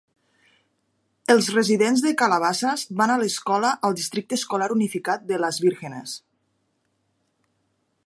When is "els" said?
1.33-1.49